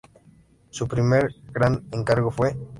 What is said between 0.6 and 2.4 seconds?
Su primer gran encargo